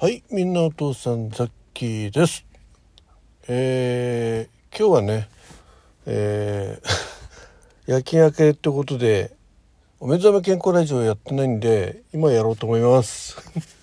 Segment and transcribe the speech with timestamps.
[0.00, 2.46] はい、みんなお父さんザッキーです。
[3.48, 5.28] えー、今日はね、
[6.06, 6.88] えー、
[7.90, 9.34] 夜勤明けってことで、
[9.98, 13.38] お目覚め健康ラジオやってないんで、今やろうと思います。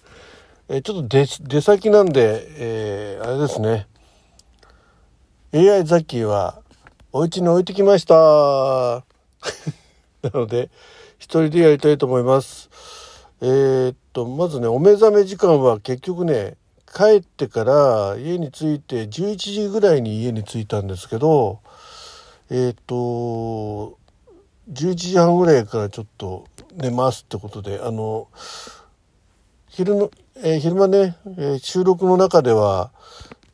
[0.70, 3.86] えーちょっと出出先なんで、えー、あれですね。
[5.54, 6.61] AI ザッキーは、
[7.11, 8.16] お家に置いてきました。
[10.23, 10.70] なので、
[11.18, 12.70] 一人でやりたいと思います。
[13.41, 16.55] えーっと、まずね、お目覚め時間は結局ね、
[16.93, 21.59] 帰ってから家に着いて11時ぐらいに家に着いたんですけど、
[22.49, 23.98] えーっと、
[24.71, 28.29] 11時半ぐらいからちょっと寝ますってことで、あの、
[29.67, 32.91] 昼の、えー昼間ね、えー収録の中では、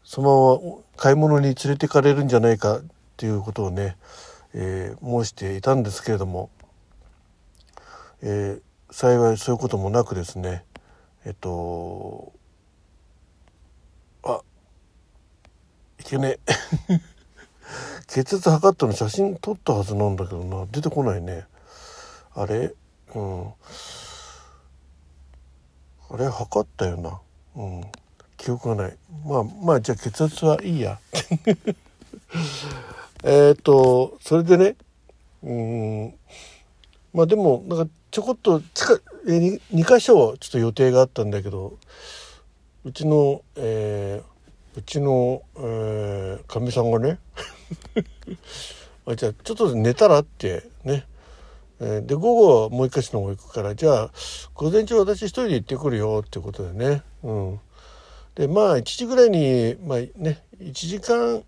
[0.03, 2.83] そのまま買い物に連れてかれるんじゃないかっ
[3.17, 3.97] ていうことをね、
[4.53, 6.51] えー申していたんですけれども、
[8.21, 10.65] えー幸いそういうこともなくですね
[11.25, 12.33] えっと
[14.23, 14.41] あ
[15.99, 16.99] いけねえ。
[18.07, 20.65] 血圧測ったの写真撮ったはずなんだけどな。
[20.71, 21.45] 出てこないね。
[22.35, 22.73] あれ？
[23.15, 23.47] うん。
[23.47, 23.53] あ
[26.17, 26.27] れ？
[26.27, 27.21] 測ったよな。
[27.55, 27.81] うん。
[28.35, 28.97] 記憶がない。
[29.25, 30.99] まあまあじゃあ血圧はいいや。
[33.23, 34.75] えっとそれでね
[35.43, 36.13] うん。
[37.13, 41.77] まあでもなんかちょこっと近えに2箇所ちょっと予定があったんだけど
[42.83, 44.31] うちの、えー
[44.73, 47.19] うちのえーかみ、さんがね
[49.05, 51.05] あじゃあちょっと寝たらってね、
[51.79, 54.11] で午後はもう一箇所の方行くからじゃあ
[54.53, 57.03] 午前中私一人で行ってくるよってことでね。
[57.23, 57.59] うん。
[58.35, 61.43] でまあ1時ぐらいにまあね1時間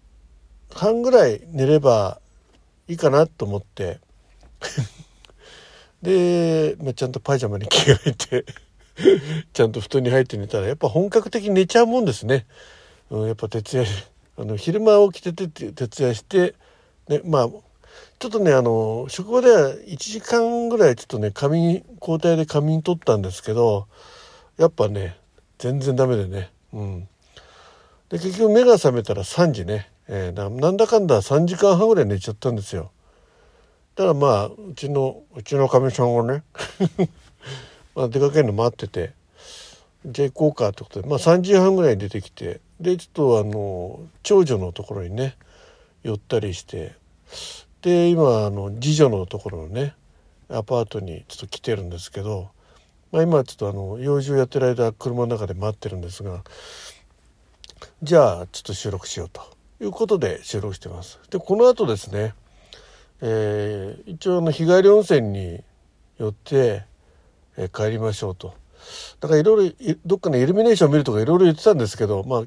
[0.74, 2.20] 半ぐらい寝れば
[2.90, 4.00] いいかなと思って。
[6.04, 8.46] で、まあ、ちゃんとパジャマに着替えて
[9.54, 12.46] ちゃんと布団に入って寝たらやっぱ本格的に寝ちゃうもんですね。
[13.10, 13.86] うん、やっぱ徹夜
[14.38, 16.56] あの昼間起きてて徹夜して、
[17.08, 17.50] ね、まあ
[18.20, 23.88] ちょっとねあの職場では1時間ぐらいちょっとね仮眠交代で仮眠取ったんですけど
[24.58, 25.18] やっぱね
[25.58, 26.52] 全然ダメでね。
[26.74, 27.08] うん、
[28.10, 32.92] で結局目が覚めたら3時ね、えーなんだかんだ3時間半ぐらい寝ちゃったんですよ。
[33.96, 36.44] ただまあうちのうちのかみさんがね
[37.96, 39.14] まあ出かけるの待ってて
[40.06, 45.38] じゃあ行こうかってことでまあ3時半ぐらいに出てきてでちょっとあの長女のところにね
[46.04, 46.94] 寄ったりして
[47.82, 49.96] で今あの次女のところのね
[50.50, 52.50] アパートにちょっと来てるんですけど、
[53.12, 56.44] まあ、今ちょっとあの用事をやってる間車の中で待ってるんですが
[58.02, 59.42] じゃあちょっと収録しようと
[59.82, 61.20] いうことで収録してます。
[61.30, 62.34] でこの後ですね
[63.26, 65.64] えー一応の日帰り温泉に
[66.18, 66.84] 寄って、
[67.58, 68.54] えー帰りましょうと。
[69.22, 72.44] だからいろいろどっかのイルミネーション見るとかいろいろ言ってたんですけどまあ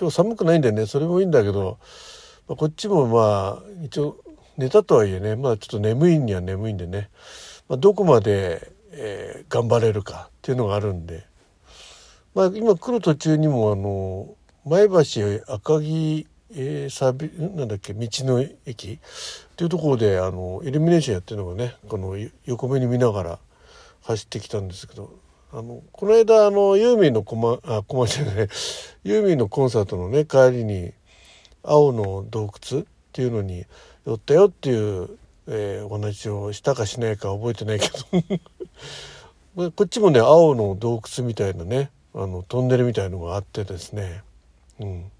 [0.00, 1.78] 今日寒くないんでねそれもいいんだけど、
[2.48, 4.16] まあ、こっちもまあ一応
[4.56, 7.10] 寝たとはいえねまあちょっと眠いんには眠いんでね、
[7.68, 11.26] まあ、どこまで、えー頑張れるかっていうのがあるんで、
[12.34, 18.92] まあ、今来る途中にもあの前橋赤城、えーサビなんだっけ道の駅？
[18.92, 18.98] っ
[19.56, 22.16] ていうところであのイルミネーションやってるのがねこの
[22.46, 23.38] 横目に見ながら
[24.02, 25.12] 走ってきたんですけど
[25.52, 28.48] あのこの間あのユーミンのコマあコマじゃない
[29.04, 30.92] ユーミンのコンサートのね帰りに
[31.62, 33.64] 青の洞窟っていうのに
[34.06, 35.08] 寄ったよっていう、
[35.48, 37.88] えーお話をしたかしないか覚えてないけ
[39.56, 39.70] ど。
[39.72, 44.22] こっちもね青の洞窟みたいなねあのトンネルみたいのがあってですね。
[44.78, 45.10] うん。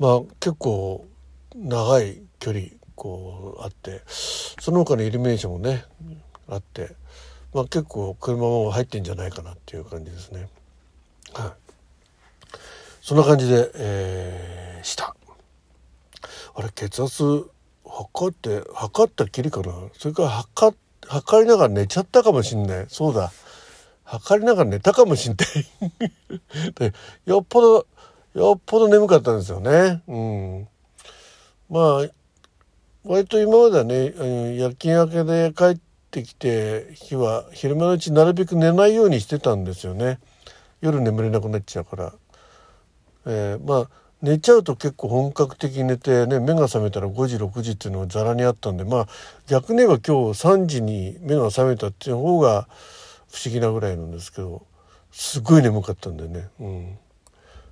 [0.00, 1.06] まあ結構
[1.54, 2.64] 長い距離
[2.96, 5.84] こうあってその他のイルミネーションもね
[6.48, 6.96] あって、
[7.54, 10.48] まあ、結構車も入ってんじゃないかなっていう感じですね。
[11.34, 11.52] はい、
[13.02, 15.14] そんな感じで、えーした。
[16.54, 17.44] あれ血圧
[17.86, 19.74] 測って測ったきりかな？
[19.98, 20.74] それから測
[21.06, 22.86] 測りながら寝ちゃったかもしんない。
[22.88, 23.30] そうだ。
[24.04, 26.70] 測りながら寝たかもしんない。
[26.74, 26.92] で
[27.26, 27.86] よっぽど
[28.34, 30.02] よっぽど眠かったんですよね。
[30.06, 30.68] うん。
[31.68, 32.08] まあ
[33.04, 35.80] 割と今まではね夜勤明けで帰っ
[36.10, 40.18] てきて日は昼間のうちなるべく寝ないようにしてたんですよね。
[40.80, 42.12] 夜眠れなくなっちゃうから、
[43.26, 49.08] えーまあ寝ちゃうと結構本格的に寝てね目が覚めたら5時6時っていうのがざらにあったんでまあ
[49.46, 52.68] 逆に言えば今日3時に目が覚めたっていう方が
[53.32, 54.66] 不思議なぐらいなんですけど
[55.10, 56.48] すごい眠かったんでね。
[56.60, 56.98] うん。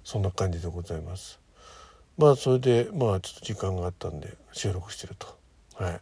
[0.09, 1.39] そんな感じでございます。
[2.17, 5.27] まあそれでまあちょっと時間があったんで収録してると。
[5.75, 6.01] はい。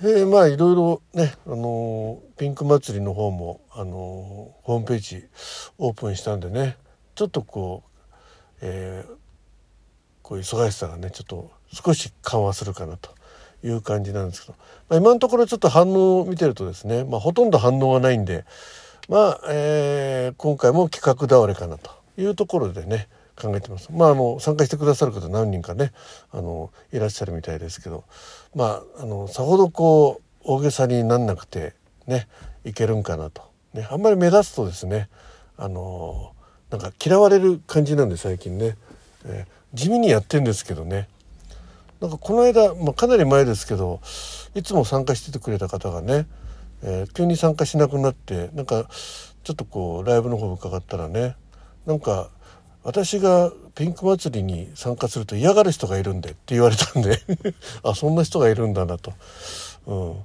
[0.00, 5.26] えー、まあいろいろね、あのー、ピンク祭りの方も、あのー、ホームページ
[5.78, 6.76] オープンしたんでね
[7.16, 8.08] ちょっとこう、
[8.60, 9.12] えー、
[10.22, 13.10] こういう忙しさがねちょっと少し緩和するかなと
[13.64, 14.58] いう感じなんですけど、
[14.88, 18.44] まあ、今のところちょっと反応を見てるとですね、まあ、ほとんど反応がないんで
[19.08, 23.88] まあ、えー、今回も企画倒れかなというところでね考えてます。
[23.92, 25.92] まあ、あの参加してくださる方何人かね
[26.32, 28.04] あのいらっしゃるみたいですけど。
[28.54, 31.74] まああのさほどこう大げさになんなくて
[32.06, 32.26] ね
[32.64, 33.42] いけるんかなと、
[33.74, 35.08] ね、あんまり目立つとですね
[35.56, 36.32] あの
[36.70, 38.76] なんか嫌われる感じなんで最近ね、
[39.24, 41.08] えー、地味にやってんですけどね。
[42.00, 44.00] なんかこの間、まあ、かなり前ですけど
[44.54, 46.26] いつも参加しててくれた方がね、
[46.82, 48.88] えー、急に参加しなくなってなんか
[49.42, 51.34] ちょっとこうライブの方伺ったらね
[51.88, 52.28] なんか
[52.84, 57.22] 私がピンク祭りに参加すると嫌がる人がいるんでって言われたんで
[57.82, 59.14] あそんな人がいるんだなと、
[59.86, 60.16] うん、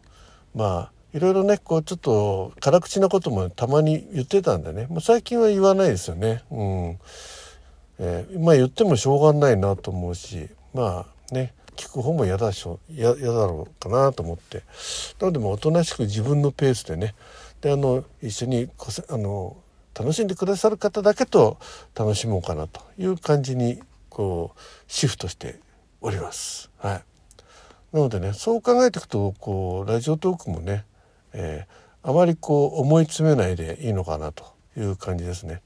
[0.53, 6.43] まあいろいろねこうちょっと辛口なこともたまに言ってたんでね、まあ、最近は言わないですよね。
[6.51, 6.99] うん。
[7.99, 14.63] えー、まあ言ってもしょうがないなと思うしまあね聞く方も嫌だしょ嫌だろうかなと思って。
[15.21, 17.15] なのでもおとなしく自分のペースでね。
[17.61, 18.69] であの一緒に
[19.07, 19.55] あの
[19.93, 21.57] 楽しんでくださる方だけと
[21.95, 25.59] 楽しもうかなという感じにこうシフトして
[26.01, 26.69] おります。
[26.77, 27.03] はい、
[27.93, 30.85] なのでねそう考えていくとこうラジオトークもね、
[31.33, 34.45] えー、あまりこう思い詰めないでいいのかなと
[34.77, 35.61] いう感じですね。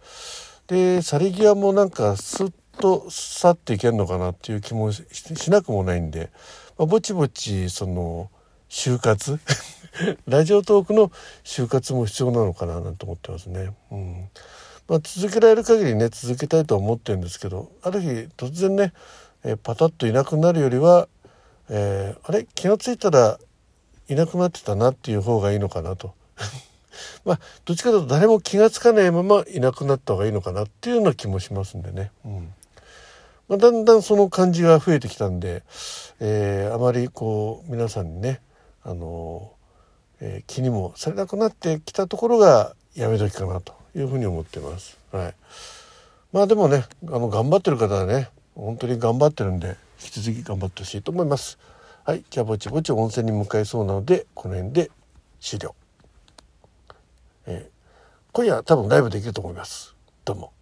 [0.67, 5.05] で去り際もなんかスッと去っていけるのかなっていう気もし
[5.49, 6.29] なくもないんで、
[6.77, 8.29] まあ、ぼちぼちその
[8.69, 9.39] 就活？
[10.27, 11.11] ラジオトークの
[11.43, 12.81] 就活も必要なのかな？
[12.81, 13.73] なんて思ってますね。
[13.91, 14.29] うん
[14.87, 18.93] まあ、続けられる限りね続けたいとは思ってるんですけどある日突然ね、
[19.43, 21.09] えー、パタッといなくなるよりは、
[21.69, 22.47] えー、あれ？
[22.55, 23.39] 気が付いたら
[24.07, 26.13] いなくなってたなっていう方がいいのかなと。
[27.25, 32.11] まあどっちかというと誰も気が付かないままいなくなった方がいいのかなっていうような気もしますんでね。
[32.25, 32.53] うん
[33.49, 35.63] まあ、だんだんその感じが増えてきたんで、
[36.19, 38.41] えー、あまりこう皆さんにね
[38.87, 39.51] あの
[40.19, 44.97] えー、気にもされなくなってきたところがやめ時かなというふうに思ってます。
[45.11, 45.35] はい、
[46.33, 51.59] まあでもねあの頑張ってる方はね本当に頑張ってるんで引き続き頑張ってほしいと思います。
[52.03, 54.89] はい、じゃあぼちぼち温泉に向かいそうなのでこの辺で
[55.39, 55.75] 終了。
[57.45, 59.93] えー、今夜多分ライブできると思います。
[60.23, 60.56] どうも。